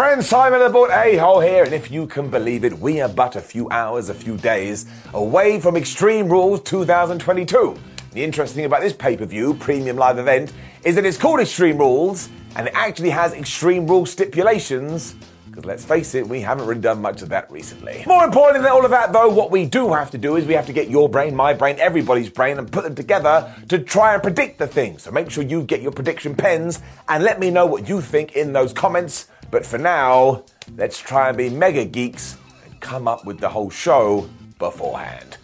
Friends. 0.00 0.30
Simon 0.30 0.60
the 0.60 0.70
Boat 0.70 0.90
A-Hole 0.90 1.40
here, 1.40 1.62
and 1.62 1.74
if 1.74 1.90
you 1.90 2.06
can 2.06 2.30
believe 2.30 2.64
it, 2.64 2.72
we 2.78 3.02
are 3.02 3.08
but 3.08 3.36
a 3.36 3.40
few 3.40 3.68
hours, 3.68 4.08
a 4.08 4.14
few 4.14 4.38
days 4.38 4.86
away 5.12 5.60
from 5.60 5.76
Extreme 5.76 6.30
Rules 6.30 6.62
2022. 6.62 7.76
The 8.12 8.24
interesting 8.24 8.56
thing 8.56 8.64
about 8.64 8.80
this 8.80 8.94
pay-per-view 8.94 9.54
premium 9.56 9.98
live 9.98 10.16
event 10.16 10.54
is 10.84 10.94
that 10.94 11.04
it's 11.04 11.18
called 11.18 11.40
Extreme 11.40 11.76
Rules, 11.76 12.30
and 12.56 12.68
it 12.68 12.72
actually 12.74 13.10
has 13.10 13.34
Extreme 13.34 13.88
Rules 13.88 14.10
stipulations. 14.10 15.16
Because 15.50 15.66
let's 15.66 15.84
face 15.84 16.14
it, 16.14 16.26
we 16.26 16.40
haven't 16.40 16.66
really 16.66 16.80
done 16.80 17.02
much 17.02 17.20
of 17.20 17.28
that 17.28 17.50
recently. 17.50 18.02
More 18.06 18.24
important 18.24 18.62
than 18.62 18.72
all 18.72 18.86
of 18.86 18.90
that, 18.92 19.12
though, 19.12 19.28
what 19.28 19.50
we 19.50 19.66
do 19.66 19.92
have 19.92 20.10
to 20.12 20.18
do 20.18 20.36
is 20.36 20.46
we 20.46 20.54
have 20.54 20.66
to 20.66 20.72
get 20.72 20.88
your 20.88 21.10
brain, 21.10 21.36
my 21.36 21.52
brain, 21.52 21.76
everybody's 21.78 22.30
brain, 22.30 22.56
and 22.56 22.72
put 22.72 22.84
them 22.84 22.94
together 22.94 23.54
to 23.68 23.78
try 23.78 24.14
and 24.14 24.22
predict 24.22 24.60
the 24.60 24.66
thing. 24.66 24.96
So 24.96 25.10
make 25.10 25.30
sure 25.30 25.44
you 25.44 25.62
get 25.62 25.82
your 25.82 25.92
prediction 25.92 26.34
pens 26.34 26.80
and 27.06 27.22
let 27.22 27.38
me 27.38 27.50
know 27.50 27.66
what 27.66 27.86
you 27.86 28.00
think 28.00 28.32
in 28.32 28.54
those 28.54 28.72
comments. 28.72 29.28
But 29.50 29.66
for 29.66 29.78
now, 29.78 30.44
let's 30.76 30.98
try 30.98 31.28
and 31.28 31.36
be 31.36 31.50
mega 31.50 31.84
geeks 31.84 32.36
and 32.64 32.80
come 32.80 33.08
up 33.08 33.24
with 33.24 33.40
the 33.40 33.48
whole 33.48 33.70
show 33.70 34.28
beforehand. 34.58 35.38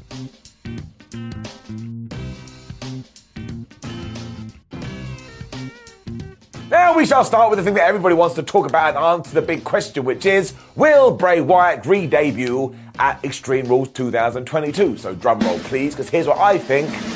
Now 6.69 6.97
we 6.97 7.07
shall 7.07 7.25
start 7.25 7.51
with 7.51 7.59
the 7.59 7.65
thing 7.65 7.75
that 7.75 7.89
everybody 7.89 8.15
wants 8.15 8.35
to 8.37 8.43
talk 8.43 8.69
about 8.69 8.97
and 8.97 9.05
answer 9.05 9.35
the 9.35 9.43
big 9.43 9.65
question, 9.65 10.05
which 10.05 10.27
is 10.27 10.55
Will 10.75 11.11
Bray 11.11 11.41
Wyatt 11.41 11.87
re 11.87 12.07
debut 12.07 12.75
at 12.99 13.25
Extreme 13.25 13.67
Rules 13.67 13.89
2022? 13.91 14.99
So, 14.99 15.15
drum 15.15 15.41
roll, 15.41 15.59
please, 15.61 15.95
because 15.95 16.11
here's 16.11 16.27
what 16.27 16.39
I 16.39 16.59
think. 16.59 17.16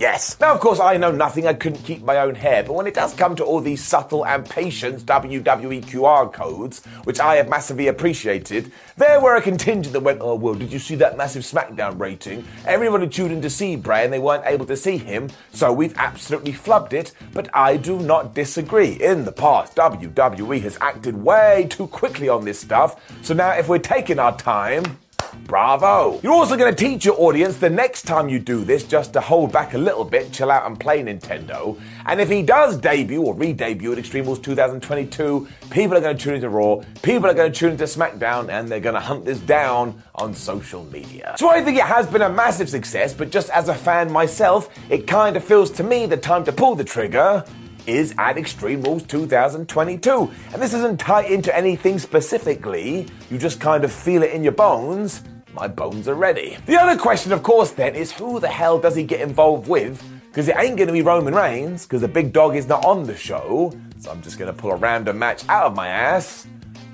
Yes. 0.00 0.40
Now, 0.40 0.54
of 0.54 0.60
course, 0.60 0.80
I 0.80 0.96
know 0.96 1.12
nothing. 1.12 1.46
I 1.46 1.52
couldn't 1.52 1.82
keep 1.82 2.02
my 2.02 2.20
own 2.20 2.34
hair. 2.34 2.62
But 2.62 2.72
when 2.72 2.86
it 2.86 2.94
does 2.94 3.12
come 3.12 3.36
to 3.36 3.44
all 3.44 3.60
these 3.60 3.84
subtle 3.84 4.24
and 4.24 4.48
patient 4.48 5.04
WWE 5.04 5.84
QR 5.84 6.32
codes, 6.32 6.82
which 7.04 7.20
I 7.20 7.34
have 7.34 7.50
massively 7.50 7.86
appreciated, 7.88 8.72
there 8.96 9.20
were 9.20 9.36
a 9.36 9.42
contingent 9.42 9.92
that 9.92 10.00
went, 10.00 10.22
oh, 10.22 10.36
well, 10.36 10.54
did 10.54 10.72
you 10.72 10.78
see 10.78 10.94
that 10.94 11.18
massive 11.18 11.42
SmackDown 11.42 12.00
rating? 12.00 12.46
Everybody 12.64 13.08
tuned 13.08 13.32
in 13.32 13.42
to 13.42 13.50
see 13.50 13.76
Bray 13.76 14.02
and 14.02 14.10
they 14.10 14.18
weren't 14.18 14.46
able 14.46 14.64
to 14.64 14.76
see 14.76 14.96
him, 14.96 15.28
so 15.52 15.70
we've 15.70 15.94
absolutely 15.98 16.54
flubbed 16.54 16.94
it. 16.94 17.12
But 17.34 17.54
I 17.54 17.76
do 17.76 18.00
not 18.00 18.34
disagree. 18.34 18.92
In 19.02 19.26
the 19.26 19.32
past, 19.32 19.76
WWE 19.76 20.62
has 20.62 20.78
acted 20.80 21.14
way 21.14 21.66
too 21.68 21.88
quickly 21.88 22.30
on 22.30 22.46
this 22.46 22.58
stuff. 22.58 22.98
So 23.20 23.34
now, 23.34 23.50
if 23.50 23.68
we're 23.68 23.78
taking 23.78 24.18
our 24.18 24.34
time, 24.38 24.98
Bravo! 25.46 26.20
You're 26.22 26.32
also 26.32 26.56
going 26.56 26.74
to 26.74 26.84
teach 26.84 27.04
your 27.04 27.20
audience 27.20 27.56
the 27.56 27.70
next 27.70 28.02
time 28.02 28.28
you 28.28 28.38
do 28.38 28.64
this 28.64 28.84
just 28.84 29.12
to 29.14 29.20
hold 29.20 29.52
back 29.52 29.74
a 29.74 29.78
little 29.78 30.04
bit, 30.04 30.32
chill 30.32 30.50
out 30.50 30.66
and 30.66 30.78
play 30.78 31.02
Nintendo. 31.02 31.80
And 32.06 32.20
if 32.20 32.28
he 32.28 32.42
does 32.42 32.76
debut 32.76 33.22
or 33.22 33.34
re 33.34 33.52
debut 33.52 33.92
at 33.92 33.98
Extreme 33.98 34.26
Rules 34.26 34.40
2022, 34.40 35.48
people 35.70 35.96
are 35.96 36.00
going 36.00 36.16
to 36.16 36.22
tune 36.22 36.34
into 36.34 36.48
Raw, 36.48 36.82
people 37.02 37.28
are 37.28 37.34
going 37.34 37.52
to 37.52 37.58
tune 37.58 37.72
into 37.72 37.84
SmackDown, 37.84 38.50
and 38.50 38.68
they're 38.68 38.80
going 38.80 38.94
to 38.94 39.00
hunt 39.00 39.24
this 39.24 39.40
down 39.40 40.02
on 40.14 40.34
social 40.34 40.84
media. 40.86 41.34
So 41.38 41.48
I 41.48 41.62
think 41.62 41.78
it 41.78 41.84
has 41.84 42.06
been 42.06 42.22
a 42.22 42.28
massive 42.28 42.68
success, 42.68 43.14
but 43.14 43.30
just 43.30 43.50
as 43.50 43.68
a 43.68 43.74
fan 43.74 44.10
myself, 44.10 44.68
it 44.90 45.06
kind 45.06 45.36
of 45.36 45.44
feels 45.44 45.70
to 45.72 45.82
me 45.82 46.06
the 46.06 46.16
time 46.16 46.44
to 46.44 46.52
pull 46.52 46.74
the 46.74 46.84
trigger 46.84 47.44
is 47.90 48.14
at 48.18 48.38
Extreme 48.38 48.82
Rules 48.82 49.02
2022. 49.04 50.30
And 50.52 50.62
this 50.62 50.70
doesn't 50.70 50.98
tie 50.98 51.24
into 51.24 51.54
anything 51.56 51.98
specifically, 51.98 53.06
you 53.30 53.38
just 53.38 53.60
kind 53.60 53.84
of 53.84 53.92
feel 53.92 54.22
it 54.22 54.30
in 54.30 54.42
your 54.42 54.52
bones. 54.52 55.22
My 55.52 55.66
bones 55.66 56.06
are 56.06 56.14
ready. 56.14 56.56
The 56.66 56.80
other 56.80 57.00
question, 57.00 57.32
of 57.32 57.42
course, 57.42 57.72
then, 57.72 57.96
is 57.96 58.12
who 58.12 58.38
the 58.38 58.48
hell 58.48 58.78
does 58.78 58.94
he 58.94 59.02
get 59.02 59.20
involved 59.20 59.68
with? 59.68 60.02
Because 60.28 60.46
it 60.46 60.54
ain't 60.56 60.76
going 60.76 60.86
to 60.86 60.92
be 60.92 61.02
Roman 61.02 61.34
Reigns, 61.34 61.84
because 61.84 62.02
the 62.02 62.08
big 62.08 62.32
dog 62.32 62.54
is 62.54 62.68
not 62.68 62.84
on 62.84 63.04
the 63.04 63.16
show. 63.16 63.72
So 63.98 64.10
I'm 64.12 64.22
just 64.22 64.38
going 64.38 64.54
to 64.54 64.56
pull 64.56 64.70
a 64.70 64.76
random 64.76 65.18
match 65.18 65.42
out 65.48 65.64
of 65.64 65.74
my 65.74 65.88
ass. 65.88 66.46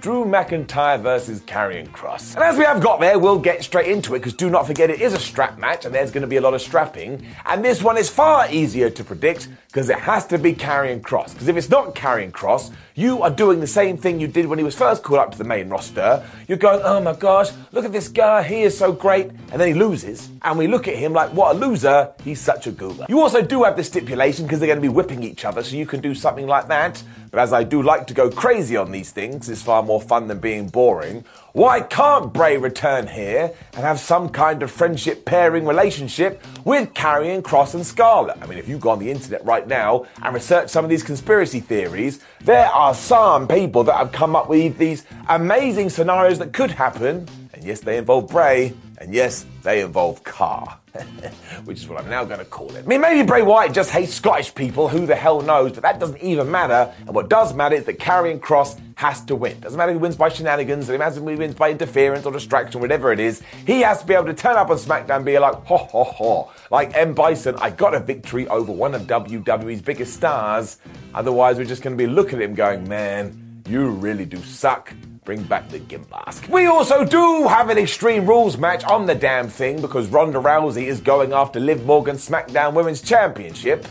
Drew 0.07 0.25
McIntyre 0.25 1.01
versus 1.01 1.41
Karrion 1.41 1.89
Kross. 1.89 2.37
And 2.37 2.45
as 2.45 2.57
we 2.57 2.63
have 2.63 2.81
got 2.81 3.01
there, 3.01 3.19
we'll 3.19 3.41
get 3.41 3.65
straight 3.65 3.91
into 3.91 4.15
it 4.15 4.21
because 4.21 4.35
do 4.35 4.49
not 4.49 4.65
forget 4.65 4.89
it 4.89 5.01
is 5.01 5.15
a 5.15 5.19
strap 5.19 5.59
match 5.59 5.85
and 5.85 5.93
there's 5.93 6.13
going 6.13 6.21
to 6.21 6.29
be 6.29 6.37
a 6.37 6.41
lot 6.41 6.55
of 6.55 6.63
strapping. 6.63 7.27
And 7.45 7.65
this 7.65 7.83
one 7.83 7.99
is 7.99 8.09
far 8.09 8.49
easier 8.49 8.89
to 8.89 9.03
predict 9.03 9.49
because 9.67 9.91
it 9.91 9.99
has 9.99 10.25
to 10.29 10.39
be 10.39 10.55
Karrion 10.55 11.01
Kross. 11.01 11.33
Because 11.33 11.49
if 11.49 11.57
it's 11.57 11.69
not 11.69 11.97
Karrion 11.97 12.31
Kross, 12.31 12.73
you 12.95 13.21
are 13.23 13.31
doing 13.31 13.59
the 13.59 13.67
same 13.67 13.97
thing 13.99 14.21
you 14.21 14.29
did 14.29 14.47
when 14.47 14.59
he 14.61 14.65
was 14.65 14.77
first 14.77 15.03
called 15.03 15.19
up 15.19 15.33
to 15.33 15.39
the 15.39 15.45
main 15.45 15.69
roster. 15.69 16.25
You're 16.47 16.57
going, 16.57 16.81
oh 16.85 17.01
my 17.01 17.13
gosh, 17.13 17.51
look 17.73 17.85
at 17.85 17.93
this 17.93 18.09
guy, 18.09 18.45
he 18.45 18.63
is 18.63 18.79
so 18.79 18.93
great. 18.93 19.29
And 19.51 19.61
then 19.61 19.67
he 19.67 19.75
loses. 19.75 20.31
And 20.43 20.57
we 20.57 20.69
look 20.69 20.87
at 20.87 20.95
him 20.95 21.15
like, 21.15 21.31
what 21.35 21.57
a 21.57 21.59
loser, 21.59 22.13
he's 22.23 22.41
such 22.41 22.69
a 22.69 22.71
goober. 22.71 23.07
You 23.09 23.21
also 23.21 23.43
do 23.43 23.65
have 23.65 23.77
the 23.77 23.85
stipulation 23.85 24.47
because 24.47 24.61
they're 24.61 24.69
going 24.69 24.79
to 24.79 24.83
be 24.83 24.89
whipping 24.89 25.25
each 25.25 25.45
other, 25.45 25.65
so 25.65 25.75
you 25.75 25.85
can 25.85 26.01
do 26.01 26.15
something 26.15 26.47
like 26.47 26.69
that. 26.69 27.03
But 27.31 27.41
as 27.41 27.53
I 27.53 27.65
do 27.65 27.83
like 27.83 28.07
to 28.07 28.15
go 28.15 28.31
crazy 28.31 28.79
on 28.79 28.93
these 28.93 29.11
things, 29.11 29.51
it's 29.51 29.61
far 29.61 29.83
more 29.83 29.96
fun 30.01 30.29
than 30.29 30.39
being 30.39 30.69
boring. 30.69 31.25
Why 31.53 31.81
can't 31.81 32.33
Bray 32.33 32.59
return 32.59 33.07
here 33.07 33.53
and 33.73 33.83
have 33.83 33.99
some 33.99 34.29
kind 34.29 34.63
of 34.63 34.71
friendship 34.71 35.25
pairing 35.25 35.65
relationship 35.65 36.43
with 36.65 36.93
Karrion 36.93 37.41
Kross 37.41 37.75
and 37.75 37.87
Scarlett? 37.87 38.37
I 38.43 38.47
mean, 38.47 38.59
if 38.59 38.69
you 38.69 38.77
go 38.79 38.91
on 38.91 38.99
the 38.99 39.11
internet 39.11 39.45
right 39.45 39.67
now 39.67 40.07
and 40.23 40.35
research 40.35 40.69
some 40.69 40.85
of 40.85 40.91
these 40.91 41.03
conspiracy 41.03 41.61
theories, 41.61 42.21
there 42.43 42.67
are 42.67 42.93
some 42.95 43.49
people 43.49 43.85
that 43.85 43.97
have 43.97 44.13
come 44.13 44.37
up 44.37 44.49
with 44.49 44.77
these 44.77 45.05
amazing 45.29 45.89
scenarios 45.89 46.39
that 46.41 46.53
could 46.53 46.71
happen. 46.71 47.27
And 47.55 47.65
yes, 47.65 47.81
they 47.81 47.97
involve 47.97 48.29
Bray, 48.29 48.75
and 48.99 49.15
yes, 49.15 49.47
they 49.63 49.81
involve 49.81 50.23
Carr. 50.25 50.79
Which 51.65 51.79
is 51.79 51.89
what 51.89 52.03
I'm 52.03 52.11
now 52.11 52.25
going 52.25 52.39
to 52.39 52.45
call 52.45 52.75
it. 52.75 52.85
I 52.85 52.87
mean, 52.87 53.01
maybe 53.01 53.27
Bray 53.27 53.43
Wyatt 53.43 53.73
just 53.73 53.91
hates 53.91 54.15
Scottish 54.15 54.55
people, 54.55 54.89
who 54.89 55.07
the 55.07 55.17
hell 55.17 55.41
knows, 55.41 55.73
but 55.73 55.83
that 55.83 55.99
doesn't 55.99 56.21
even 56.21 56.51
matter. 56.51 56.93
And 57.01 57.15
what 57.15 57.29
does 57.29 57.55
matter 57.55 57.77
is 57.77 57.85
that 57.85 57.99
Karrion 57.99 58.41
Kross 58.41 58.79
has 58.97 59.23
to 59.27 59.37
win. 59.37 59.61
Doesn't 59.61 59.77
matter 59.77 59.93
he 59.93 59.99
wins 59.99 60.17
by 60.17 60.31
shenanigans, 60.31 60.89
matters 60.89 61.19
if 61.19 61.29
he 61.29 61.37
wins 61.37 61.55
by 61.55 61.71
interference 61.71 62.25
or 62.25 62.33
distraction, 62.33 62.81
whatever 62.81 63.13
it 63.13 63.21
is. 63.21 63.43
He 63.67 63.83
has 63.83 64.01
to 64.01 64.07
be 64.07 64.15
able 64.15 64.25
to 64.25 64.35
turn 64.35 64.57
up 64.57 64.71
on 64.71 64.79
SmackDown 64.79 65.17
and 65.17 65.25
be 65.25 65.39
like, 65.39 65.55
ho 65.67 65.77
ho 65.77 66.03
ho. 66.03 66.51
Like 66.71 66.97
M. 66.97 67.13
Bison, 67.15 67.57
I 67.57 67.71
got 67.71 67.95
a 67.95 68.01
victory 68.01 68.49
over 68.49 68.73
one 68.73 68.95
of 68.95 69.03
WWE's 69.03 69.83
biggest 69.83 70.15
stars. 70.15 70.79
Otherwise, 71.15 71.59
we're 71.59 71.67
just 71.67 71.83
going 71.83 71.97
to 71.97 72.03
be 72.03 72.11
looking 72.11 72.39
at 72.39 72.45
him 72.47 72.55
going, 72.55 72.89
man, 72.89 73.63
you 73.69 73.91
really 73.91 74.25
do 74.25 74.39
suck. 74.43 74.95
Bring 75.27 75.43
back 75.43 75.69
the 75.69 75.81
gimp 75.81 76.11
mask. 76.11 76.49
We 76.49 76.67
also 76.67 77.05
do 77.05 77.47
have 77.49 77.69
an 77.69 77.77
Extreme 77.77 78.27
Rules 78.27 78.57
match 78.57 78.83
on 78.85 79.05
the 79.05 79.15
damn 79.15 79.49
thing 79.49 79.83
because 79.83 80.07
Ronda 80.09 80.39
Rousey 80.39 80.85
is 80.85 81.01
going 81.01 81.35
after 81.35 81.61
Liv 81.61 81.85
Morgan's 81.85 82.27
SmackDown 82.27 82.73
Women's 82.73 83.03
Championship. 83.03 83.87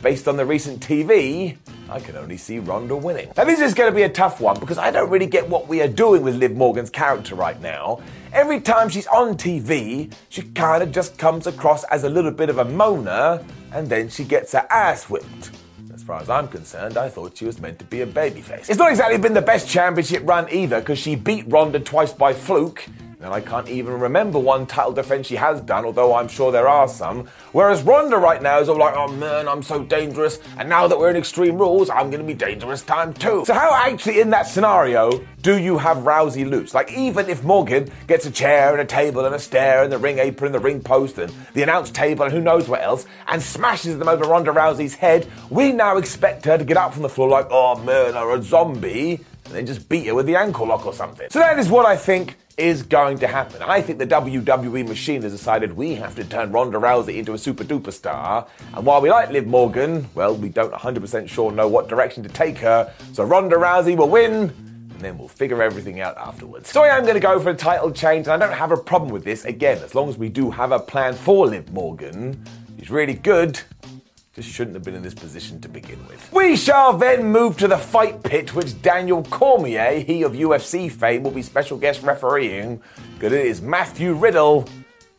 Based 0.00 0.26
on 0.26 0.36
the 0.36 0.44
recent 0.44 0.80
TV, 0.80 1.58
I 1.92 2.00
can 2.00 2.16
only 2.16 2.38
see 2.38 2.58
Ronda 2.58 2.96
winning. 2.96 3.30
Now, 3.36 3.44
this 3.44 3.60
is 3.60 3.74
going 3.74 3.92
to 3.92 3.94
be 3.94 4.04
a 4.04 4.08
tough 4.08 4.40
one 4.40 4.58
because 4.58 4.78
I 4.78 4.90
don't 4.90 5.10
really 5.10 5.26
get 5.26 5.46
what 5.46 5.68
we 5.68 5.82
are 5.82 5.88
doing 5.88 6.22
with 6.22 6.36
Liv 6.36 6.52
Morgan's 6.52 6.88
character 6.88 7.34
right 7.34 7.60
now. 7.60 8.00
Every 8.32 8.62
time 8.62 8.88
she's 8.88 9.06
on 9.08 9.36
TV, 9.36 10.10
she 10.30 10.40
kind 10.40 10.82
of 10.82 10.90
just 10.90 11.18
comes 11.18 11.46
across 11.46 11.84
as 11.84 12.04
a 12.04 12.08
little 12.08 12.30
bit 12.30 12.48
of 12.48 12.56
a 12.56 12.64
moaner 12.64 13.44
and 13.72 13.90
then 13.90 14.08
she 14.08 14.24
gets 14.24 14.52
her 14.52 14.66
ass 14.70 15.10
whipped. 15.10 15.50
As 15.92 16.02
far 16.02 16.18
as 16.18 16.30
I'm 16.30 16.48
concerned, 16.48 16.96
I 16.96 17.10
thought 17.10 17.36
she 17.36 17.44
was 17.44 17.60
meant 17.60 17.78
to 17.80 17.84
be 17.84 18.00
a 18.00 18.06
babyface. 18.06 18.70
It's 18.70 18.78
not 18.78 18.90
exactly 18.90 19.18
been 19.18 19.34
the 19.34 19.42
best 19.42 19.68
championship 19.68 20.22
run 20.26 20.48
either, 20.50 20.80
because 20.80 20.98
she 20.98 21.14
beat 21.14 21.44
Ronda 21.46 21.78
twice 21.78 22.14
by 22.14 22.32
fluke. 22.32 22.86
And 23.22 23.32
I 23.32 23.40
can't 23.40 23.68
even 23.68 24.00
remember 24.00 24.40
one 24.40 24.66
title 24.66 24.92
defense 24.92 25.28
she 25.28 25.36
has 25.36 25.60
done, 25.60 25.84
although 25.84 26.14
I'm 26.14 26.26
sure 26.26 26.50
there 26.50 26.68
are 26.68 26.88
some. 26.88 27.28
Whereas 27.52 27.80
Ronda 27.82 28.16
right 28.16 28.42
now 28.42 28.58
is 28.58 28.68
all 28.68 28.78
like, 28.78 28.94
oh 28.96 29.06
man, 29.12 29.46
I'm 29.46 29.62
so 29.62 29.84
dangerous. 29.84 30.40
And 30.58 30.68
now 30.68 30.88
that 30.88 30.98
we're 30.98 31.10
in 31.10 31.16
Extreme 31.16 31.56
Rules, 31.56 31.88
I'm 31.88 32.10
going 32.10 32.20
to 32.20 32.26
be 32.26 32.34
dangerous 32.34 32.82
time 32.82 33.14
too. 33.14 33.44
So, 33.46 33.54
how 33.54 33.72
actually 33.74 34.20
in 34.20 34.30
that 34.30 34.48
scenario 34.48 35.24
do 35.40 35.56
you 35.56 35.78
have 35.78 35.98
Rousey 35.98 36.48
loose? 36.48 36.74
Like, 36.74 36.92
even 36.92 37.28
if 37.28 37.44
Morgan 37.44 37.90
gets 38.08 38.26
a 38.26 38.30
chair 38.30 38.72
and 38.72 38.80
a 38.80 38.84
table 38.84 39.24
and 39.24 39.34
a 39.34 39.38
stair 39.38 39.84
and 39.84 39.92
the 39.92 39.98
ring 39.98 40.18
apron 40.18 40.52
and 40.52 40.54
the 40.56 40.64
ring 40.64 40.80
post 40.80 41.18
and 41.18 41.32
the 41.54 41.62
announce 41.62 41.92
table 41.92 42.24
and 42.24 42.32
who 42.32 42.40
knows 42.40 42.68
what 42.68 42.82
else 42.82 43.06
and 43.28 43.40
smashes 43.40 43.98
them 43.98 44.08
over 44.08 44.24
Ronda 44.24 44.50
Rousey's 44.50 44.94
head, 44.94 45.28
we 45.48 45.70
now 45.70 45.96
expect 45.96 46.44
her 46.46 46.58
to 46.58 46.64
get 46.64 46.76
up 46.76 46.92
from 46.92 47.02
the 47.02 47.08
floor 47.08 47.28
like, 47.28 47.46
oh 47.50 47.76
man, 47.84 48.16
or 48.16 48.34
a 48.34 48.42
zombie 48.42 49.20
and 49.46 49.54
then 49.54 49.66
just 49.66 49.88
beat 49.88 50.06
her 50.06 50.14
with 50.14 50.26
the 50.26 50.36
ankle 50.36 50.66
lock 50.66 50.86
or 50.86 50.92
something. 50.92 51.28
So 51.30 51.38
that 51.38 51.58
is 51.58 51.68
what 51.68 51.86
I 51.86 51.96
think 51.96 52.36
is 52.56 52.82
going 52.82 53.18
to 53.18 53.26
happen. 53.26 53.62
I 53.62 53.80
think 53.80 53.98
the 53.98 54.06
WWE 54.06 54.86
machine 54.86 55.22
has 55.22 55.32
decided 55.32 55.74
we 55.74 55.94
have 55.94 56.14
to 56.16 56.24
turn 56.24 56.52
Ronda 56.52 56.78
Rousey 56.78 57.16
into 57.16 57.32
a 57.32 57.38
super 57.38 57.64
duper 57.64 57.92
star. 57.92 58.46
And 58.74 58.84
while 58.84 59.00
we 59.00 59.10
like 59.10 59.30
Liv 59.30 59.46
Morgan, 59.46 60.08
well, 60.14 60.34
we 60.36 60.48
don't 60.48 60.72
100% 60.72 61.28
sure 61.28 61.50
know 61.50 61.66
what 61.66 61.88
direction 61.88 62.22
to 62.22 62.28
take 62.28 62.58
her. 62.58 62.92
So 63.12 63.24
Ronda 63.24 63.56
Rousey 63.56 63.96
will 63.96 64.08
win. 64.08 64.54
And 64.92 65.00
then 65.00 65.18
we'll 65.18 65.28
figure 65.28 65.62
everything 65.62 66.00
out 66.00 66.16
afterwards. 66.16 66.70
So 66.70 66.84
I 66.84 66.96
am 66.96 67.02
going 67.02 67.14
to 67.14 67.20
go 67.20 67.40
for 67.40 67.50
a 67.50 67.56
title 67.56 67.90
change, 67.90 68.28
and 68.28 68.40
I 68.40 68.46
don't 68.46 68.56
have 68.56 68.70
a 68.70 68.76
problem 68.76 69.10
with 69.10 69.24
this. 69.24 69.44
Again, 69.44 69.78
as 69.82 69.94
long 69.94 70.08
as 70.08 70.16
we 70.16 70.28
do 70.28 70.50
have 70.50 70.70
a 70.70 70.78
plan 70.78 71.14
for 71.14 71.46
Liv 71.46 71.72
Morgan, 71.72 72.40
she's 72.78 72.90
really 72.90 73.14
good 73.14 73.58
just 74.34 74.48
shouldn't 74.48 74.74
have 74.74 74.82
been 74.82 74.94
in 74.94 75.02
this 75.02 75.14
position 75.14 75.60
to 75.60 75.68
begin 75.68 75.98
with. 76.06 76.32
We 76.32 76.56
shall 76.56 76.96
then 76.96 77.30
move 77.30 77.58
to 77.58 77.68
the 77.68 77.76
fight 77.76 78.22
pit, 78.22 78.54
which 78.54 78.80
Daniel 78.80 79.22
Cormier, 79.24 80.00
he 80.00 80.22
of 80.22 80.32
UFC 80.32 80.90
fame, 80.90 81.22
will 81.22 81.30
be 81.30 81.42
special 81.42 81.76
guest 81.76 82.02
refereeing. 82.02 82.80
Because 83.14 83.32
it 83.32 83.46
is 83.46 83.60
Matthew 83.60 84.14
Riddle 84.14 84.66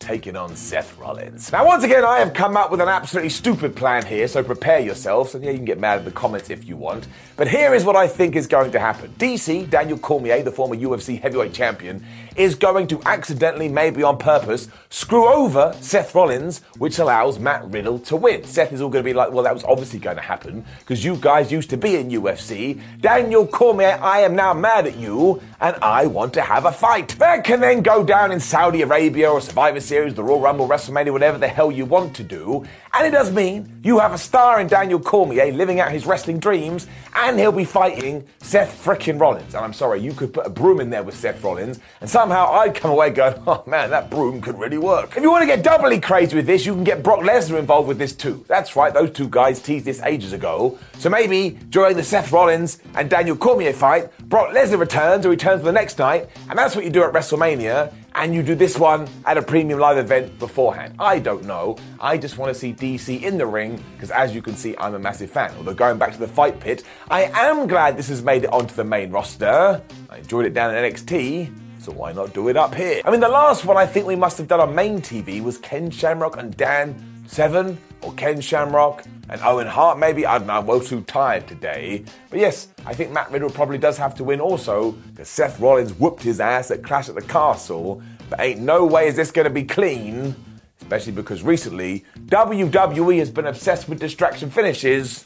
taking 0.04 0.36
on 0.36 0.54
Seth 0.56 0.98
Rollins. 0.98 1.52
Now, 1.52 1.66
once 1.66 1.84
again, 1.86 2.04
I 2.04 2.20
have 2.20 2.34
come 2.34 2.58
up 2.58 2.70
with 2.70 2.82
an 2.82 2.90
absolutely 2.90 3.30
stupid 3.30 3.74
plan 3.74 4.06
here, 4.06 4.28
so 4.28 4.44
prepare 4.44 4.80
yourselves. 4.80 5.34
And 5.34 5.44
yeah, 5.44 5.52
you 5.52 5.58
can 5.58 5.66
get 5.66 5.80
mad 5.80 6.00
in 6.00 6.06
the 6.06 6.12
comments 6.12 6.50
if 6.50 6.68
you 6.68 6.76
want. 6.76 7.08
But 7.38 7.48
here 7.48 7.74
is 7.74 7.86
what 7.86 7.96
I 7.96 8.08
think 8.08 8.36
is 8.36 8.46
going 8.46 8.72
to 8.72 8.80
happen. 8.80 9.14
DC, 9.18 9.70
Daniel 9.70 9.98
Cormier, 9.98 10.44
the 10.44 10.52
former 10.52 10.76
UFC 10.76 11.20
heavyweight 11.20 11.54
champion, 11.54 12.06
is 12.36 12.56
going 12.56 12.88
to 12.88 13.02
accidentally, 13.04 13.70
maybe 13.70 14.04
on 14.04 14.18
purpose, 14.18 14.68
screw 14.90 15.28
over 15.28 15.76
Seth 15.80 16.14
Rollins, 16.14 16.60
which 16.78 17.00
allows 17.00 17.40
Matt 17.40 17.64
Riddle 17.72 18.00
to 18.00 18.16
win. 18.16 18.44
Seth 18.44 18.74
is 18.74 18.82
all 18.82 18.90
going 18.90 19.04
to 19.04 19.10
be 19.10 19.14
like, 19.14 19.32
well, 19.32 19.44
that 19.44 19.54
was 19.54 19.64
obviously 19.64 20.00
going 20.00 20.18
to 20.18 20.22
happen 20.22 20.66
because 20.80 21.04
you 21.04 21.16
guys 21.16 21.52
used 21.52 21.70
to 21.70 21.78
be 21.78 21.96
in 21.96 22.10
UFC. 22.10 22.82
Daniel 23.00 23.48
Cormier, 23.48 24.00
I 24.02 24.20
am 24.20 24.36
now 24.36 24.54
mad 24.54 24.88
at 24.88 24.98
you 24.98 25.42
and 25.62 25.76
I 25.82 26.08
want 26.08 26.34
to 26.34 26.42
have 26.42 26.66
a 26.66 26.72
fight. 26.72 27.10
That 27.20 27.44
can 27.44 27.62
then 27.62 27.82
go 27.82 28.04
down 28.04 28.32
in 28.32 28.40
Saudi 28.40 28.82
Arabia 28.82 29.32
or 29.32 29.42
Survivor 29.42 29.80
Series, 29.80 29.93
the 29.94 30.24
Royal 30.24 30.40
Rumble, 30.40 30.68
WrestleMania, 30.68 31.12
whatever 31.12 31.38
the 31.38 31.48
hell 31.48 31.72
you 31.72 31.86
want 31.86 32.16
to 32.16 32.24
do. 32.24 32.66
And 32.94 33.08
it 33.08 33.12
does 33.12 33.32
mean 33.32 33.80
you 33.84 34.00
have 34.00 34.14
a 34.14 34.18
star 34.18 34.60
in 34.60 34.68
Daniel 34.68 35.00
Cormier 35.00 35.52
living 35.52 35.80
out 35.80 35.92
his 35.92 36.06
wrestling 36.06 36.40
dreams, 36.40 36.88
and 37.16 37.40
he'll 37.40 37.52
be 37.52 37.64
fighting 37.64 38.26
Seth 38.40 38.84
frickin' 38.84 39.20
Rollins. 39.20 39.54
And 39.54 39.64
I'm 39.64 39.74
sorry, 39.74 40.02
you 40.02 40.14
could 40.14 40.34
put 40.34 40.48
a 40.48 40.50
broom 40.50 40.80
in 40.80 40.90
there 40.90 41.04
with 41.04 41.16
Seth 41.16 41.44
Rollins, 41.44 41.80
and 42.02 42.10
somehow 42.10 42.52
I'd 42.52 42.76
come 42.76 42.92
away 42.92 43.12
going, 43.12 43.36
oh 43.48 43.64
man, 43.68 43.92
that 43.92 44.10
broom 44.10 44.42
could 44.42 44.58
really 44.58 44.78
work. 44.78 45.16
If 45.16 45.22
you 45.22 45.30
want 45.32 45.44
to 45.44 45.48
get 45.48 45.64
doubly 45.64 46.00
crazy 46.00 46.36
with 46.36 46.48
this, 46.48 46.66
you 46.66 46.74
can 46.74 46.84
get 46.84 47.04
Brock 47.04 47.20
Lesnar 47.20 47.60
involved 47.60 47.88
with 47.88 48.00
this 48.00 48.14
too. 48.14 48.44
That's 48.48 48.76
right, 48.76 48.94
those 48.94 49.12
two 49.12 49.28
guys 49.30 49.62
teased 49.62 49.86
this 49.86 50.02
ages 50.02 50.34
ago. 50.34 50.80
So 50.98 51.10
maybe 51.10 51.52
during 51.70 51.98
the 51.98 52.04
Seth 52.04 52.32
Rollins 52.32 52.80
and 52.96 53.10
Daniel 53.10 53.36
Cormier 53.36 53.74
fight, 53.74 54.10
Brock 54.28 54.50
Lesnar 54.50 54.80
returns 54.80 55.26
or 55.26 55.30
returns 55.30 55.62
for 55.62 55.66
the 55.66 55.72
next 55.72 56.00
night, 56.00 56.30
and 56.50 56.58
that's 56.58 56.76
what 56.76 56.84
you 56.84 56.90
do 56.90 57.04
at 57.04 57.14
WrestleMania 57.14 57.94
and 58.16 58.34
you 58.34 58.44
do 58.44 58.56
this 58.56 58.78
one 58.78 59.08
at 59.26 59.38
a 59.38 59.42
premium 59.42 59.80
live 59.80 59.98
event 59.98 60.38
beforehand. 60.40 60.96
I 61.00 61.20
don't 61.20 61.46
know. 61.46 61.78
I 62.00 62.18
just 62.18 62.38
want 62.38 62.54
to 62.54 62.60
see 62.60 62.74
DC 62.74 63.22
in 63.22 63.38
the 63.38 63.46
ring 63.46 63.84
because, 63.96 64.12
as 64.12 64.36
you 64.36 64.42
can 64.42 64.56
see, 64.56 64.76
I'm 64.78 64.94
a 64.94 65.00
massive 65.00 65.32
fan. 65.32 65.54
Although 65.58 65.74
going 65.74 65.98
back 65.98 66.14
to 66.14 66.20
the 66.20 66.28
fight 66.28 66.60
pit, 66.60 66.84
I 67.10 67.24
am 67.34 67.68
glad 67.68 67.98
this 67.98 68.10
has 68.10 68.22
made 68.22 68.44
it 68.44 68.54
onto 68.54 68.76
the 68.76 68.84
main 68.84 69.12
roster. 69.12 69.82
I 70.10 70.18
enjoyed 70.18 70.46
it 70.46 70.54
down 70.54 70.76
in 70.76 70.84
NXT. 70.84 71.60
So 71.80 71.92
why 71.92 72.14
not 72.14 72.34
do 72.34 72.48
it 72.48 72.56
up 72.56 72.74
here? 72.74 73.02
I 73.04 73.12
mean, 73.12 73.20
the 73.20 73.28
last 73.28 73.66
one 73.66 73.76
I 73.76 73.86
think 73.86 74.06
we 74.06 74.16
must 74.16 74.38
have 74.38 74.48
done 74.48 74.62
on 74.62 74.74
main 74.74 75.02
TV 75.02 75.42
was 75.42 75.58
Ken 75.58 75.90
Shamrock 75.90 76.38
and 76.38 76.56
Dan 76.56 76.96
Severn, 77.28 77.78
or 78.04 78.14
Ken 78.14 78.42
Shamrock 78.42 79.04
and 79.30 79.42
Owen 79.42 79.68
Hart, 79.68 79.98
maybe. 79.98 80.26
I 80.26 80.38
don't 80.38 80.48
know, 80.48 80.54
I'm 80.54 80.66
well 80.66 80.82
too 80.82 81.02
tired 81.02 81.48
today. 81.48 82.04
But 82.30 82.40
yes, 82.40 82.68
I 82.86 82.94
think 82.94 83.12
Matt 83.12 83.32
Riddle 83.32 83.50
probably 83.50 83.78
does 83.78 83.98
have 83.98 84.16
to 84.16 84.24
win 84.24 84.42
also, 84.42 84.92
because 84.92 85.30
Seth 85.30 85.60
Rollins 85.60 85.94
whooped 85.94 86.24
his 86.24 86.40
ass 86.40 86.72
at 86.72 86.84
Clash 86.84 87.10
at 87.10 87.16
the 87.16 87.22
Castle. 87.22 88.02
But 88.30 88.42
ain't 88.42 88.60
no 88.60 88.86
way 88.86 89.08
is 89.08 89.16
this 89.16 89.32
going 89.32 89.46
to 89.46 89.54
be 89.54 89.64
clean, 89.64 90.36
especially 90.82 91.14
because 91.14 91.44
recently 91.44 92.04
WWE 92.26 93.20
has 93.20 93.32
been 93.32 93.48
obsessed 93.48 93.88
with 93.88 94.00
distraction 94.00 94.50
finishes. 94.50 95.26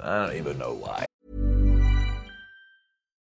I 0.00 0.26
don't 0.26 0.36
even 0.36 0.58
know 0.58 0.74
why. 0.74 1.07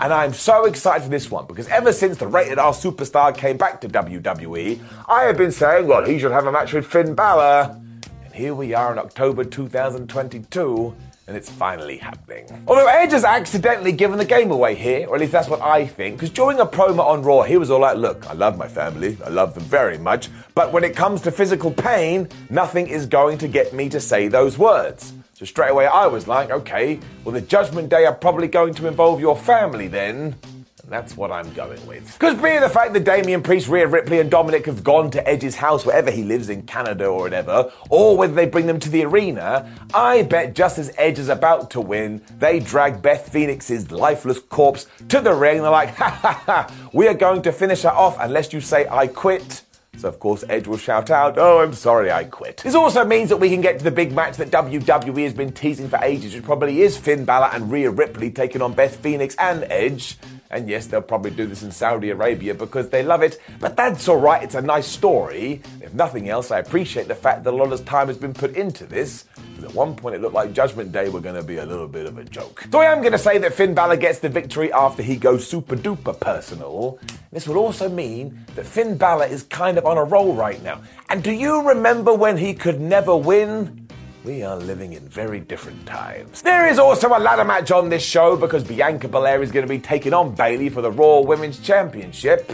And 0.00 0.12
I'm 0.12 0.32
so 0.32 0.64
excited 0.64 1.04
for 1.04 1.08
this 1.08 1.30
one 1.30 1.46
because 1.46 1.68
ever 1.68 1.92
since 1.92 2.18
the 2.18 2.26
rated 2.26 2.58
R 2.58 2.72
superstar 2.72 3.36
came 3.36 3.56
back 3.56 3.80
to 3.82 3.88
WWE, 3.88 4.80
I 5.08 5.22
have 5.22 5.36
been 5.36 5.52
saying, 5.52 5.86
well, 5.86 6.04
he 6.04 6.18
should 6.18 6.32
have 6.32 6.46
a 6.46 6.52
match 6.52 6.72
with 6.72 6.86
Finn 6.86 7.14
Balor. 7.14 7.80
And 8.24 8.34
here 8.34 8.54
we 8.54 8.74
are 8.74 8.90
in 8.90 8.98
October 8.98 9.44
2022, 9.44 10.94
and 11.28 11.36
it's 11.36 11.48
finally 11.48 11.98
happening. 11.98 12.46
Although 12.66 12.88
Edge 12.88 13.12
has 13.12 13.24
accidentally 13.24 13.92
given 13.92 14.18
the 14.18 14.24
game 14.24 14.50
away 14.50 14.74
here, 14.74 15.06
or 15.06 15.14
at 15.14 15.20
least 15.20 15.32
that's 15.32 15.48
what 15.48 15.62
I 15.62 15.86
think, 15.86 16.16
because 16.16 16.30
during 16.30 16.58
a 16.58 16.66
promo 16.66 17.04
on 17.04 17.22
Raw, 17.22 17.42
he 17.42 17.56
was 17.56 17.70
all 17.70 17.80
like, 17.80 17.96
look, 17.96 18.28
I 18.28 18.32
love 18.32 18.58
my 18.58 18.66
family, 18.66 19.16
I 19.24 19.28
love 19.28 19.54
them 19.54 19.62
very 19.62 19.96
much, 19.96 20.28
but 20.56 20.72
when 20.72 20.82
it 20.82 20.96
comes 20.96 21.20
to 21.22 21.30
physical 21.30 21.70
pain, 21.70 22.28
nothing 22.50 22.88
is 22.88 23.06
going 23.06 23.38
to 23.38 23.48
get 23.48 23.72
me 23.72 23.88
to 23.90 24.00
say 24.00 24.26
those 24.26 24.58
words. 24.58 25.14
So 25.34 25.44
straight 25.44 25.70
away 25.70 25.86
I 25.86 26.06
was 26.06 26.28
like, 26.28 26.50
okay, 26.50 27.00
well, 27.24 27.32
the 27.32 27.40
Judgment 27.40 27.88
Day 27.88 28.06
are 28.06 28.14
probably 28.14 28.46
going 28.46 28.72
to 28.74 28.86
involve 28.86 29.20
your 29.20 29.36
family 29.36 29.88
then. 29.88 30.36
And 30.84 30.92
that's 30.92 31.16
what 31.16 31.32
I'm 31.32 31.52
going 31.54 31.84
with. 31.86 32.12
Because 32.12 32.40
being 32.40 32.60
the 32.60 32.68
fact 32.68 32.92
that 32.92 33.04
Damian 33.04 33.42
Priest, 33.42 33.68
Rhea 33.68 33.88
Ripley, 33.88 34.20
and 34.20 34.30
Dominik 34.30 34.66
have 34.66 34.84
gone 34.84 35.10
to 35.12 35.28
Edge's 35.28 35.56
house, 35.56 35.84
wherever 35.84 36.10
he 36.10 36.22
lives 36.22 36.50
in 36.50 36.62
Canada 36.62 37.06
or 37.06 37.22
whatever, 37.22 37.72
or 37.88 38.16
whether 38.16 38.34
they 38.34 38.46
bring 38.46 38.66
them 38.66 38.78
to 38.78 38.90
the 38.90 39.02
arena, 39.02 39.68
I 39.92 40.22
bet 40.22 40.54
just 40.54 40.78
as 40.78 40.92
Edge 40.98 41.18
is 41.18 41.30
about 41.30 41.70
to 41.70 41.80
win, 41.80 42.22
they 42.38 42.60
drag 42.60 43.02
Beth 43.02 43.32
Phoenix's 43.32 43.90
lifeless 43.90 44.38
corpse 44.38 44.86
to 45.08 45.20
the 45.20 45.32
ring. 45.32 45.62
They're 45.62 45.70
like, 45.70 45.88
ha 45.96 46.10
ha 46.10 46.42
ha, 46.46 46.90
we 46.92 47.08
are 47.08 47.14
going 47.14 47.42
to 47.42 47.50
finish 47.50 47.82
her 47.82 47.90
off 47.90 48.18
unless 48.20 48.52
you 48.52 48.60
say 48.60 48.86
I 48.86 49.08
quit. 49.08 49.62
So, 49.98 50.08
of 50.08 50.18
course, 50.18 50.44
Edge 50.48 50.66
will 50.66 50.76
shout 50.76 51.10
out, 51.10 51.38
Oh, 51.38 51.60
I'm 51.60 51.72
sorry, 51.72 52.10
I 52.12 52.24
quit. 52.24 52.58
This 52.58 52.74
also 52.74 53.04
means 53.04 53.28
that 53.30 53.38
we 53.38 53.48
can 53.48 53.60
get 53.60 53.78
to 53.78 53.84
the 53.84 53.90
big 53.90 54.12
match 54.12 54.36
that 54.36 54.50
WWE 54.50 55.22
has 55.24 55.34
been 55.34 55.52
teasing 55.52 55.88
for 55.88 55.98
ages, 56.02 56.34
which 56.34 56.44
probably 56.44 56.82
is 56.82 56.96
Finn 56.98 57.24
Balor 57.24 57.50
and 57.54 57.70
Rhea 57.70 57.90
Ripley 57.90 58.30
taking 58.30 58.60
on 58.62 58.72
Beth 58.74 58.96
Phoenix 58.96 59.34
and 59.38 59.64
Edge. 59.70 60.18
And 60.50 60.68
yes, 60.68 60.86
they'll 60.86 61.02
probably 61.02 61.30
do 61.30 61.46
this 61.46 61.62
in 61.62 61.72
Saudi 61.72 62.10
Arabia 62.10 62.54
because 62.54 62.88
they 62.88 63.02
love 63.02 63.22
it, 63.22 63.40
but 63.58 63.76
that's 63.76 64.08
alright, 64.08 64.42
it's 64.42 64.54
a 64.54 64.62
nice 64.62 64.86
story. 64.86 65.62
If 65.80 65.94
nothing 65.94 66.28
else, 66.28 66.50
I 66.50 66.60
appreciate 66.60 67.08
the 67.08 67.14
fact 67.14 67.44
that 67.44 67.52
a 67.52 67.56
lot 67.56 67.72
of 67.72 67.84
time 67.84 68.06
has 68.08 68.16
been 68.16 68.34
put 68.34 68.54
into 68.54 68.86
this. 68.86 69.24
At 69.62 69.74
one 69.74 69.96
point, 69.96 70.14
it 70.14 70.20
looked 70.20 70.34
like 70.34 70.52
Judgment 70.52 70.92
Day 70.92 71.08
were 71.08 71.20
going 71.20 71.34
to 71.34 71.42
be 71.42 71.56
a 71.56 71.66
little 71.66 71.88
bit 71.88 72.06
of 72.06 72.18
a 72.18 72.24
joke. 72.24 72.66
So 72.70 72.80
I 72.80 72.92
am 72.92 73.00
going 73.00 73.12
to 73.12 73.18
say 73.18 73.38
that 73.38 73.54
Finn 73.54 73.74
Balor 73.74 73.96
gets 73.96 74.18
the 74.18 74.28
victory 74.28 74.72
after 74.72 75.02
he 75.02 75.16
goes 75.16 75.46
super 75.46 75.76
duper 75.76 76.18
personal. 76.18 76.98
This 77.32 77.48
will 77.48 77.58
also 77.58 77.88
mean 77.88 78.44
that 78.54 78.66
Finn 78.66 78.96
Balor 78.96 79.26
is 79.26 79.44
kind 79.44 79.78
of 79.78 79.86
on 79.86 79.98
a 79.98 80.04
roll 80.04 80.34
right 80.34 80.62
now. 80.62 80.82
And 81.08 81.22
do 81.22 81.32
you 81.32 81.66
remember 81.66 82.12
when 82.12 82.36
he 82.36 82.54
could 82.54 82.80
never 82.80 83.16
win? 83.16 83.83
We 84.24 84.42
are 84.42 84.56
living 84.56 84.94
in 84.94 85.06
very 85.06 85.38
different 85.38 85.84
times. 85.84 86.40
There 86.40 86.66
is 86.66 86.78
also 86.78 87.08
a 87.08 87.20
ladder 87.20 87.44
match 87.44 87.70
on 87.70 87.90
this 87.90 88.02
show 88.02 88.36
because 88.36 88.64
Bianca 88.64 89.06
Belair 89.06 89.42
is 89.42 89.52
going 89.52 89.66
to 89.66 89.68
be 89.68 89.78
taking 89.78 90.14
on 90.14 90.34
Bayley 90.34 90.70
for 90.70 90.80
the 90.80 90.90
Raw 90.90 91.20
Women's 91.20 91.60
Championship. 91.60 92.50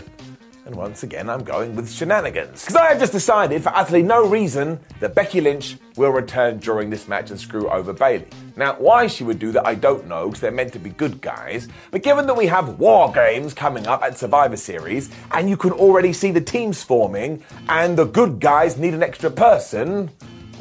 And 0.67 0.75
once 0.75 1.05
again, 1.05 1.31
I'm 1.31 1.45
going 1.45 1.77
with 1.77 1.89
shenanigans. 1.89 2.65
Because 2.65 2.75
I 2.75 2.89
have 2.89 2.99
just 2.99 3.13
decided, 3.13 3.63
for 3.63 3.69
utterly 3.69 4.03
no 4.03 4.27
reason, 4.27 4.81
that 4.99 5.15
Becky 5.15 5.41
Lynch 5.41 5.77
will 5.95 6.11
return 6.11 6.59
during 6.59 6.91
this 6.91 7.07
match 7.07 7.31
and 7.31 7.39
screw 7.39 7.69
over 7.71 7.93
Bayley. 7.93 8.27
Now, 8.57 8.75
why 8.75 9.07
she 9.07 9.23
would 9.23 9.39
do 9.39 9.53
that, 9.53 9.65
I 9.65 9.77
don't 9.77 10.09
know, 10.09 10.27
because 10.27 10.41
they're 10.41 10.51
meant 10.51 10.73
to 10.73 10.81
be 10.81 10.91
good 10.91 11.21
guys. 11.21 11.69
But 11.93 12.03
given 12.03 12.27
that 12.27 12.37
we 12.37 12.47
have 12.47 12.81
War 12.81 13.13
Games 13.13 13.55
coming 13.55 13.87
up 13.87 14.03
at 14.03 14.19
Survivor 14.19 14.57
Series, 14.57 15.09
and 15.31 15.49
you 15.49 15.57
can 15.57 15.71
already 15.71 16.13
see 16.13 16.33
the 16.33 16.41
teams 16.41 16.83
forming, 16.83 17.45
and 17.69 17.97
the 17.97 18.07
good 18.07 18.41
guys 18.41 18.77
need 18.77 18.95
an 18.95 19.05
extra 19.05 19.31
person, 19.31 20.11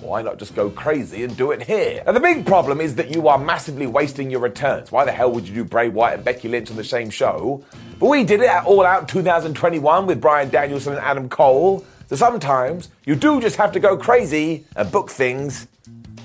why 0.01 0.21
not 0.21 0.37
just 0.37 0.55
go 0.55 0.69
crazy 0.69 1.23
and 1.23 1.35
do 1.35 1.51
it 1.51 1.63
here? 1.63 2.03
Now, 2.05 2.11
the 2.11 2.19
big 2.19 2.45
problem 2.45 2.81
is 2.81 2.95
that 2.95 3.13
you 3.13 3.27
are 3.27 3.37
massively 3.37 3.87
wasting 3.87 4.29
your 4.29 4.39
returns. 4.39 4.91
Why 4.91 5.05
the 5.05 5.11
hell 5.11 5.31
would 5.31 5.47
you 5.47 5.53
do 5.53 5.63
Bray 5.63 5.89
Wyatt 5.89 6.15
and 6.15 6.25
Becky 6.25 6.47
Lynch 6.47 6.69
on 6.69 6.77
the 6.77 6.83
same 6.83 7.09
show? 7.09 7.63
But 7.99 8.07
we 8.07 8.23
did 8.23 8.41
it 8.41 8.49
at 8.49 8.65
All 8.65 8.85
Out 8.85 9.07
2021 9.07 10.05
with 10.05 10.21
Bryan 10.21 10.49
Danielson 10.49 10.93
and 10.93 11.01
Adam 11.01 11.29
Cole. 11.29 11.85
So 12.07 12.15
sometimes 12.15 12.89
you 13.05 13.15
do 13.15 13.39
just 13.41 13.55
have 13.57 13.71
to 13.73 13.79
go 13.79 13.97
crazy 13.97 14.65
and 14.75 14.91
book 14.91 15.09
things 15.09 15.67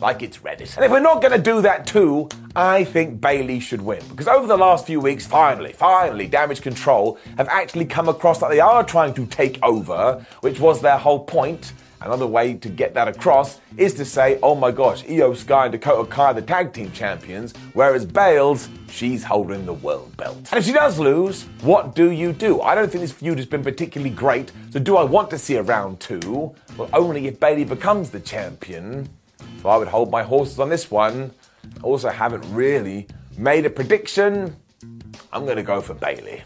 like 0.00 0.22
it's 0.22 0.38
Reddit. 0.38 0.76
And 0.76 0.84
if 0.84 0.90
we're 0.90 1.00
not 1.00 1.20
going 1.20 1.32
to 1.32 1.42
do 1.42 1.62
that 1.62 1.86
too, 1.86 2.28
I 2.54 2.84
think 2.84 3.20
Bayley 3.20 3.60
should 3.60 3.80
win. 3.80 4.02
Because 4.08 4.28
over 4.28 4.46
the 4.46 4.56
last 4.56 4.86
few 4.86 5.00
weeks, 5.00 5.26
finally, 5.26 5.72
finally, 5.72 6.26
Damage 6.26 6.60
Control 6.60 7.18
have 7.36 7.48
actually 7.48 7.86
come 7.86 8.08
across 8.08 8.38
that 8.40 8.50
they 8.50 8.60
are 8.60 8.84
trying 8.84 9.14
to 9.14 9.26
take 9.26 9.58
over, 9.62 10.24
which 10.40 10.60
was 10.60 10.80
their 10.80 10.98
whole 10.98 11.24
point. 11.24 11.72
Another 12.04 12.26
way 12.26 12.52
to 12.52 12.68
get 12.68 12.92
that 12.92 13.08
across 13.08 13.60
is 13.78 13.94
to 13.94 14.04
say, 14.04 14.38
oh 14.42 14.54
my 14.54 14.70
gosh, 14.70 15.02
Iyo 15.04 15.34
Sky 15.34 15.64
and 15.64 15.72
Dakota 15.72 16.06
Kai 16.10 16.24
are 16.24 16.34
the 16.34 16.42
tag 16.42 16.74
team 16.74 16.92
champions, 16.92 17.54
whereas 17.72 18.04
Bales, 18.04 18.68
she's 18.90 19.24
holding 19.24 19.64
the 19.64 19.72
world 19.72 20.14
belt. 20.18 20.36
And 20.36 20.58
if 20.58 20.66
she 20.66 20.72
does 20.72 20.98
lose, 20.98 21.44
what 21.62 21.94
do 21.94 22.10
you 22.10 22.34
do? 22.34 22.60
I 22.60 22.74
don't 22.74 22.92
think 22.92 23.00
this 23.00 23.12
feud 23.12 23.38
has 23.38 23.46
been 23.46 23.62
particularly 23.62 24.14
great, 24.14 24.52
so 24.70 24.78
do 24.78 24.98
I 24.98 25.02
want 25.02 25.30
to 25.30 25.38
see 25.38 25.54
a 25.56 25.62
round 25.62 25.98
two? 25.98 26.54
Well, 26.76 26.90
only 26.92 27.26
if 27.26 27.40
Bayley 27.40 27.64
becomes 27.64 28.10
the 28.10 28.20
champion. 28.20 29.08
So 29.62 29.70
I 29.70 29.78
would 29.78 29.88
hold 29.88 30.10
my 30.10 30.22
horses 30.22 30.60
on 30.60 30.68
this 30.68 30.90
one. 30.90 31.32
I 31.78 31.80
also 31.80 32.10
haven't 32.10 32.44
really 32.54 33.08
made 33.38 33.64
a 33.64 33.70
prediction. 33.70 34.54
I'm 35.32 35.46
going 35.46 35.56
to 35.56 35.62
go 35.62 35.80
for 35.80 35.94
Bayley. 35.94 36.42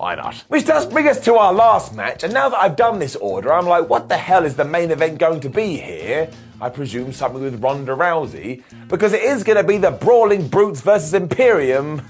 Why 0.00 0.14
not? 0.14 0.36
Which 0.48 0.64
does 0.64 0.86
bring 0.86 1.08
us 1.08 1.22
to 1.26 1.34
our 1.34 1.52
last 1.52 1.94
match, 1.94 2.24
and 2.24 2.32
now 2.32 2.48
that 2.48 2.58
I've 2.58 2.74
done 2.74 2.98
this 2.98 3.16
order, 3.16 3.52
I'm 3.52 3.66
like, 3.66 3.90
what 3.90 4.08
the 4.08 4.16
hell 4.16 4.46
is 4.46 4.56
the 4.56 4.64
main 4.64 4.90
event 4.90 5.18
going 5.18 5.40
to 5.40 5.50
be 5.50 5.76
here? 5.76 6.30
I 6.58 6.70
presume 6.70 7.12
something 7.12 7.42
with 7.42 7.62
Ronda 7.62 7.92
Rousey, 7.92 8.62
because 8.88 9.12
it 9.12 9.22
is 9.22 9.44
going 9.44 9.58
to 9.58 9.62
be 9.62 9.76
the 9.76 9.90
Brawling 9.90 10.48
Brutes 10.48 10.80
versus 10.80 11.12
Imperium 11.12 12.00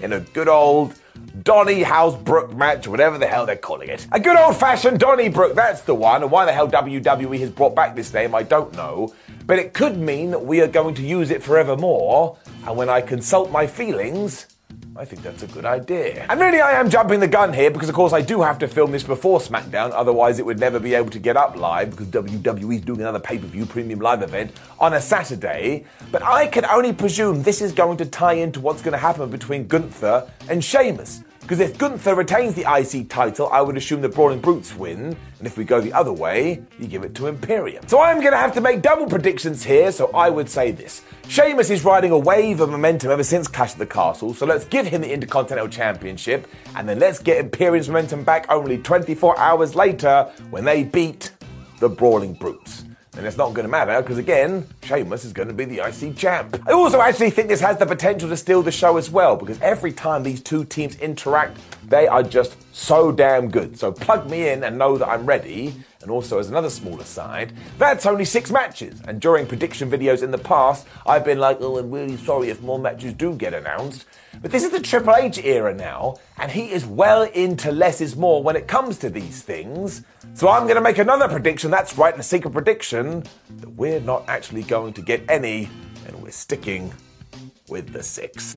in 0.00 0.12
a 0.12 0.20
good 0.20 0.46
old 0.46 0.94
Donnybrook 1.42 2.54
match, 2.54 2.86
whatever 2.86 3.18
the 3.18 3.26
hell 3.26 3.46
they're 3.46 3.56
calling 3.56 3.88
it. 3.88 4.06
A 4.12 4.20
good 4.20 4.36
old 4.36 4.56
fashioned 4.56 5.00
Donnybrook, 5.00 5.56
that's 5.56 5.80
the 5.80 5.94
one. 5.96 6.22
And 6.22 6.30
why 6.30 6.44
the 6.44 6.52
hell 6.52 6.68
WWE 6.68 7.40
has 7.40 7.50
brought 7.50 7.74
back 7.74 7.96
this 7.96 8.14
name, 8.14 8.32
I 8.32 8.44
don't 8.44 8.72
know. 8.74 9.12
But 9.46 9.58
it 9.58 9.74
could 9.74 9.98
mean 9.98 10.30
that 10.30 10.44
we 10.44 10.60
are 10.60 10.68
going 10.68 10.94
to 10.94 11.02
use 11.02 11.32
it 11.32 11.42
forevermore. 11.42 12.38
And 12.64 12.76
when 12.76 12.88
I 12.88 13.00
consult 13.00 13.50
my 13.50 13.66
feelings, 13.66 14.46
I 15.00 15.06
think 15.06 15.22
that's 15.22 15.42
a 15.42 15.46
good 15.46 15.64
idea. 15.64 16.26
And 16.28 16.38
really, 16.38 16.60
I 16.60 16.72
am 16.72 16.90
jumping 16.90 17.20
the 17.20 17.26
gun 17.26 17.54
here 17.54 17.70
because, 17.70 17.88
of 17.88 17.94
course, 17.94 18.12
I 18.12 18.20
do 18.20 18.42
have 18.42 18.58
to 18.58 18.68
film 18.68 18.92
this 18.92 19.02
before 19.02 19.40
SmackDown, 19.40 19.92
otherwise, 19.94 20.38
it 20.38 20.44
would 20.44 20.60
never 20.60 20.78
be 20.78 20.92
able 20.92 21.08
to 21.08 21.18
get 21.18 21.38
up 21.38 21.56
live 21.56 21.92
because 21.92 22.08
WWE 22.08 22.74
is 22.74 22.82
doing 22.82 23.00
another 23.00 23.18
pay 23.18 23.38
per 23.38 23.46
view 23.46 23.64
premium 23.64 24.00
live 24.00 24.20
event 24.20 24.52
on 24.78 24.92
a 24.92 25.00
Saturday. 25.00 25.86
But 26.12 26.22
I 26.22 26.48
can 26.48 26.66
only 26.66 26.92
presume 26.92 27.42
this 27.42 27.62
is 27.62 27.72
going 27.72 27.96
to 27.96 28.04
tie 28.04 28.34
into 28.34 28.60
what's 28.60 28.82
going 28.82 28.92
to 28.92 28.98
happen 28.98 29.30
between 29.30 29.66
Gunther 29.66 30.30
and 30.50 30.62
Sheamus. 30.62 31.24
Because 31.50 31.68
if 31.68 31.78
Gunther 31.78 32.14
retains 32.14 32.54
the 32.54 32.62
IC 32.62 33.08
title, 33.08 33.48
I 33.48 33.60
would 33.60 33.76
assume 33.76 34.02
the 34.02 34.08
Brawling 34.08 34.38
Brutes 34.38 34.72
win. 34.76 35.16
And 35.38 35.46
if 35.48 35.58
we 35.58 35.64
go 35.64 35.80
the 35.80 35.92
other 35.92 36.12
way, 36.12 36.62
you 36.78 36.86
give 36.86 37.02
it 37.02 37.12
to 37.16 37.26
Imperium. 37.26 37.88
So 37.88 38.00
I'm 38.00 38.20
going 38.20 38.30
to 38.30 38.38
have 38.38 38.54
to 38.54 38.60
make 38.60 38.82
double 38.82 39.08
predictions 39.08 39.64
here, 39.64 39.90
so 39.90 40.12
I 40.14 40.30
would 40.30 40.48
say 40.48 40.70
this. 40.70 41.02
Sheamus 41.26 41.68
is 41.68 41.84
riding 41.84 42.12
a 42.12 42.18
wave 42.18 42.60
of 42.60 42.70
momentum 42.70 43.10
ever 43.10 43.24
since 43.24 43.48
Clash 43.48 43.72
of 43.72 43.80
the 43.80 43.86
Castle, 43.86 44.32
so 44.32 44.46
let's 44.46 44.64
give 44.64 44.86
him 44.86 45.00
the 45.00 45.12
Intercontinental 45.12 45.66
Championship, 45.66 46.46
and 46.76 46.88
then 46.88 47.00
let's 47.00 47.18
get 47.18 47.38
Imperium's 47.38 47.88
momentum 47.88 48.22
back 48.22 48.46
only 48.48 48.78
24 48.78 49.36
hours 49.36 49.74
later 49.74 50.30
when 50.50 50.64
they 50.64 50.84
beat 50.84 51.32
the 51.80 51.88
Brawling 51.88 52.34
Brutes. 52.34 52.84
And 53.16 53.26
it's 53.26 53.36
not 53.36 53.54
going 53.54 53.64
to 53.64 53.70
matter 53.70 54.00
because, 54.00 54.18
again, 54.18 54.68
Sheamus 54.84 55.24
is 55.24 55.32
going 55.32 55.48
to 55.48 55.54
be 55.54 55.64
the 55.64 55.80
IC 55.80 56.16
champ. 56.16 56.62
I 56.66 56.72
also 56.72 57.00
actually 57.00 57.30
think 57.30 57.48
this 57.48 57.60
has 57.60 57.76
the 57.76 57.86
potential 57.86 58.28
to 58.28 58.36
steal 58.36 58.62
the 58.62 58.70
show 58.70 58.96
as 58.98 59.10
well 59.10 59.34
because 59.36 59.60
every 59.60 59.92
time 59.92 60.22
these 60.22 60.40
two 60.40 60.64
teams 60.64 60.94
interact, 60.96 61.58
they 61.88 62.06
are 62.06 62.22
just 62.22 62.56
so 62.72 63.10
damn 63.10 63.50
good. 63.50 63.76
So 63.78 63.90
plug 63.90 64.30
me 64.30 64.48
in 64.48 64.62
and 64.62 64.78
know 64.78 64.96
that 64.96 65.08
I'm 65.08 65.26
ready. 65.26 65.74
And 66.02 66.10
also, 66.10 66.38
as 66.38 66.48
another 66.48 66.70
small 66.70 66.98
aside, 66.98 67.52
that's 67.76 68.06
only 68.06 68.24
six 68.24 68.50
matches. 68.50 69.02
And 69.06 69.20
during 69.20 69.46
prediction 69.46 69.90
videos 69.90 70.22
in 70.22 70.30
the 70.30 70.38
past, 70.38 70.86
I've 71.06 71.26
been 71.26 71.38
like, 71.38 71.58
oh, 71.60 71.78
I'm 71.78 71.90
really 71.90 72.16
sorry 72.16 72.48
if 72.48 72.62
more 72.62 72.78
matches 72.78 73.12
do 73.12 73.34
get 73.34 73.52
announced. 73.52 74.06
But 74.40 74.50
this 74.50 74.64
is 74.64 74.70
the 74.70 74.80
Triple 74.80 75.14
H 75.14 75.38
era 75.44 75.74
now, 75.74 76.16
and 76.38 76.50
he 76.50 76.70
is 76.70 76.86
well 76.86 77.22
into 77.22 77.70
less 77.70 78.00
is 78.00 78.16
more 78.16 78.42
when 78.42 78.56
it 78.56 78.66
comes 78.66 78.96
to 78.98 79.10
these 79.10 79.42
things. 79.42 80.02
So 80.32 80.48
I'm 80.48 80.62
going 80.62 80.76
to 80.76 80.80
make 80.80 80.98
another 80.98 81.28
prediction, 81.28 81.70
that's 81.70 81.98
right, 81.98 82.18
a 82.18 82.22
secret 82.22 82.52
prediction, 82.52 83.24
that 83.58 83.68
we're 83.70 84.00
not 84.00 84.24
actually 84.26 84.62
going 84.62 84.94
to 84.94 85.02
get 85.02 85.22
any, 85.28 85.68
and 86.06 86.22
we're 86.22 86.30
sticking 86.30 86.94
with 87.68 87.92
the 87.92 88.02
six. 88.02 88.56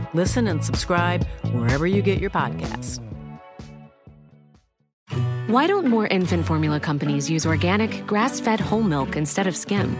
Listen 0.13 0.47
and 0.47 0.63
subscribe 0.63 1.25
wherever 1.53 1.87
you 1.87 2.01
get 2.01 2.19
your 2.19 2.29
podcasts. 2.29 2.99
Why 5.47 5.67
don't 5.67 5.87
more 5.87 6.07
infant 6.07 6.45
formula 6.45 6.79
companies 6.79 7.29
use 7.29 7.45
organic, 7.45 8.05
grass 8.07 8.39
fed 8.39 8.59
whole 8.59 8.83
milk 8.83 9.15
instead 9.15 9.47
of 9.47 9.55
skim? 9.55 9.97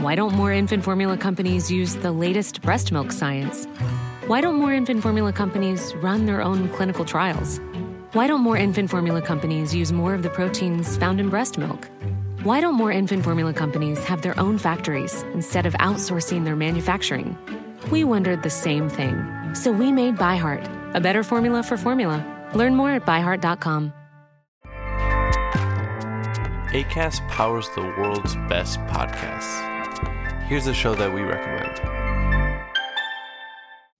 Why 0.00 0.14
don't 0.14 0.34
more 0.34 0.52
infant 0.52 0.82
formula 0.84 1.16
companies 1.16 1.70
use 1.70 1.94
the 1.96 2.10
latest 2.12 2.62
breast 2.62 2.90
milk 2.90 3.12
science? 3.12 3.66
Why 4.26 4.40
don't 4.40 4.56
more 4.56 4.72
infant 4.72 5.02
formula 5.02 5.32
companies 5.32 5.94
run 5.96 6.26
their 6.26 6.42
own 6.42 6.68
clinical 6.70 7.04
trials? 7.04 7.60
Why 8.12 8.26
don't 8.26 8.40
more 8.40 8.56
infant 8.56 8.90
formula 8.90 9.22
companies 9.22 9.74
use 9.74 9.92
more 9.92 10.14
of 10.14 10.22
the 10.22 10.30
proteins 10.30 10.96
found 10.96 11.20
in 11.20 11.28
breast 11.28 11.58
milk? 11.58 11.88
Why 12.42 12.60
don't 12.60 12.74
more 12.74 12.90
infant 12.90 13.24
formula 13.24 13.52
companies 13.52 14.02
have 14.04 14.22
their 14.22 14.38
own 14.40 14.58
factories 14.58 15.22
instead 15.34 15.66
of 15.66 15.74
outsourcing 15.74 16.44
their 16.44 16.56
manufacturing? 16.56 17.36
We 17.90 18.04
wondered 18.04 18.42
the 18.42 18.50
same 18.50 18.88
thing. 18.88 19.39
So 19.54 19.70
we 19.70 19.92
made 19.92 20.16
ByHeart, 20.16 20.94
a 20.94 21.00
better 21.00 21.22
formula 21.22 21.62
for 21.62 21.76
formula. 21.76 22.24
Learn 22.54 22.74
more 22.74 22.90
at 22.90 23.06
byheart.com. 23.06 23.92
ACAST 26.72 27.26
powers 27.28 27.68
the 27.74 27.82
world's 27.82 28.36
best 28.48 28.78
podcasts. 28.86 29.66
Here's 30.44 30.68
a 30.68 30.74
show 30.74 30.94
that 30.94 31.12
we 31.12 31.22
recommend. 31.22 31.99